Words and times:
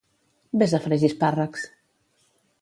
Ves 0.61 0.73
a 0.77 0.79
fregir 0.85 1.11
espàrrecs! 1.13 1.69